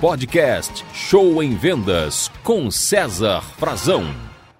[0.00, 4.04] Podcast Show em Vendas com César Frazão.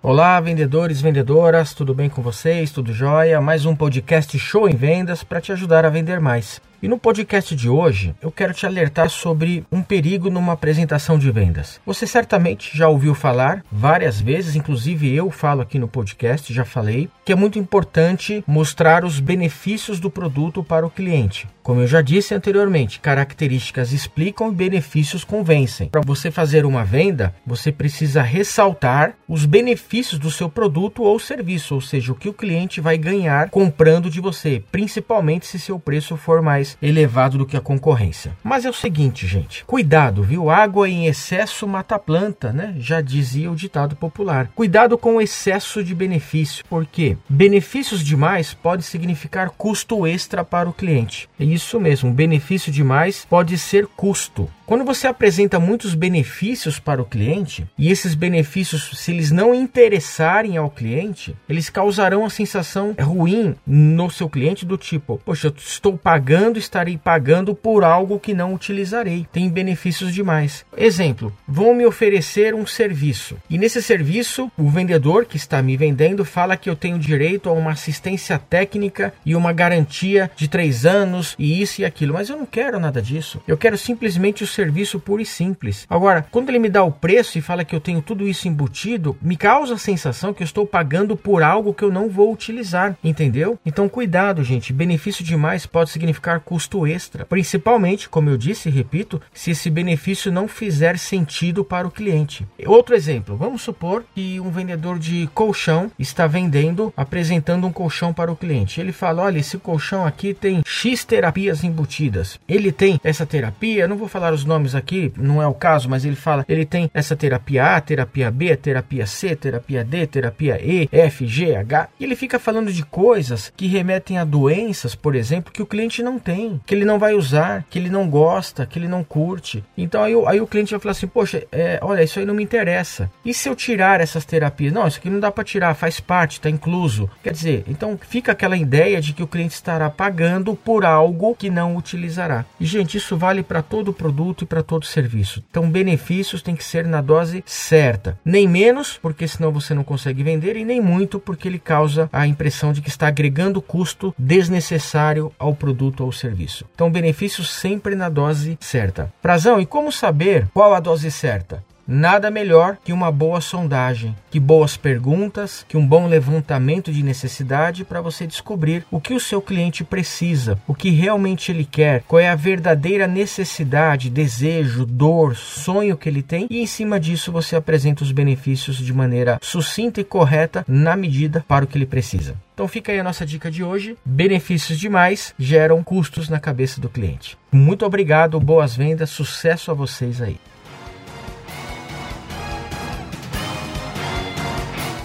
[0.02, 2.70] Olá, vendedores, vendedoras, tudo bem com vocês?
[2.70, 3.38] Tudo jóia?
[3.38, 6.58] Mais um podcast Show em Vendas para te ajudar a vender mais.
[6.82, 11.30] E no podcast de hoje, eu quero te alertar sobre um perigo numa apresentação de
[11.30, 11.80] vendas.
[11.86, 17.08] Você certamente já ouviu falar várias vezes, inclusive eu falo aqui no podcast, já falei,
[17.24, 21.48] que é muito importante mostrar os benefícios do produto para o cliente.
[21.62, 25.88] Como eu já disse anteriormente, características explicam e benefícios convencem.
[25.88, 31.74] Para você fazer uma venda, você precisa ressaltar os benefícios do seu produto ou serviço,
[31.74, 36.16] ou seja, o que o cliente vai ganhar comprando de você, principalmente se seu preço
[36.16, 38.36] for mais elevado do que a concorrência.
[38.42, 40.50] Mas é o seguinte, gente, cuidado, viu?
[40.50, 42.74] Água em excesso mata planta, né?
[42.78, 44.50] Já dizia o ditado popular.
[44.54, 50.72] Cuidado com o excesso de benefício, porque benefícios demais pode significar custo extra para o
[50.72, 51.28] cliente.
[51.38, 54.48] É isso mesmo, benefício demais pode ser custo.
[54.66, 60.56] Quando você apresenta muitos benefícios para o cliente, e esses benefícios, se eles não interessarem
[60.56, 65.96] ao cliente, eles causarão a sensação ruim no seu cliente do tipo, poxa, eu estou
[65.96, 69.24] pagando, estarei pagando por algo que não utilizarei.
[69.32, 70.66] Tem benefícios demais.
[70.76, 73.36] Exemplo, vão me oferecer um serviço.
[73.48, 77.52] E nesse serviço, o vendedor que está me vendendo fala que eu tenho direito a
[77.52, 82.14] uma assistência técnica e uma garantia de três anos e isso e aquilo.
[82.14, 83.40] Mas eu não quero nada disso.
[83.46, 85.86] Eu quero simplesmente o serviço puro e simples.
[85.88, 89.16] Agora, quando ele me dá o preço e fala que eu tenho tudo isso embutido,
[89.20, 92.96] me causa a sensação que eu estou pagando por algo que eu não vou utilizar,
[93.04, 93.58] entendeu?
[93.64, 94.72] Então, cuidado, gente.
[94.72, 100.32] Benefício demais pode significar custo extra, principalmente, como eu disse e repito, se esse benefício
[100.32, 102.46] não fizer sentido para o cliente.
[102.66, 108.32] Outro exemplo, vamos supor que um vendedor de colchão está vendendo, apresentando um colchão para
[108.32, 108.80] o cliente.
[108.80, 112.38] Ele fala: olha, esse colchão aqui tem X terapias embutidas.
[112.46, 116.04] Ele tem essa terapia, não vou falar os nomes aqui, não é o caso, mas
[116.04, 120.86] ele fala, ele tem essa terapia A, terapia B, terapia C, terapia D, terapia E,
[120.92, 125.50] F, G, H, e ele fica falando de coisas que remetem a doenças, por exemplo,
[125.50, 128.78] que o cliente não tem, que ele não vai usar, que ele não gosta, que
[128.78, 129.64] ele não curte.
[129.78, 132.42] Então aí, aí o cliente vai falar assim, poxa, é, olha, isso aí não me
[132.42, 133.10] interessa.
[133.24, 134.74] E se eu tirar essas terapias?
[134.74, 137.08] Não, isso aqui não dá para tirar, faz parte, está incluso.
[137.22, 141.48] Quer dizer, então fica aquela ideia de que o cliente estará pagando por algo que
[141.48, 142.44] não utilizará.
[142.58, 145.40] E gente, isso vale para todo produto e para todo serviço.
[145.48, 148.18] Então, benefícios tem que ser na dose certa.
[148.24, 152.26] Nem menos, porque senão você não consegue vender, e nem muito, porque ele causa a
[152.26, 156.64] impressão de que está agregando custo desnecessário ao produto ou serviço.
[156.74, 159.12] Então, benefícios sempre na dose certa.
[159.22, 161.62] Prazão, e como saber qual a dose certa?
[161.88, 167.84] Nada melhor que uma boa sondagem, que boas perguntas, que um bom levantamento de necessidade
[167.84, 172.18] para você descobrir o que o seu cliente precisa, o que realmente ele quer, qual
[172.18, 177.54] é a verdadeira necessidade, desejo, dor, sonho que ele tem e em cima disso você
[177.54, 182.36] apresenta os benefícios de maneira sucinta e correta na medida para o que ele precisa.
[182.52, 183.96] Então fica aí a nossa dica de hoje.
[184.04, 187.38] Benefícios demais geram custos na cabeça do cliente.
[187.52, 190.36] Muito obrigado, boas vendas, sucesso a vocês aí.